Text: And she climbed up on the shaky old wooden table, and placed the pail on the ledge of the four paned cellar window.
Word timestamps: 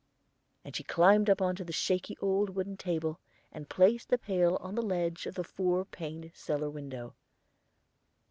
And 0.65 0.75
she 0.75 0.81
climbed 0.83 1.29
up 1.29 1.43
on 1.43 1.53
the 1.53 1.71
shaky 1.71 2.17
old 2.23 2.49
wooden 2.55 2.75
table, 2.75 3.19
and 3.51 3.69
placed 3.69 4.09
the 4.09 4.17
pail 4.17 4.55
on 4.59 4.73
the 4.73 4.81
ledge 4.81 5.27
of 5.27 5.35
the 5.35 5.43
four 5.43 5.85
paned 5.85 6.31
cellar 6.33 6.71
window. 6.71 7.13